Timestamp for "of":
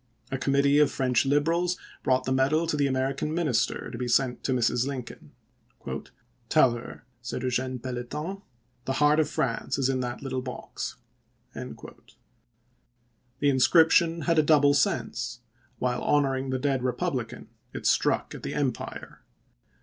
0.79-0.89, 9.19-9.29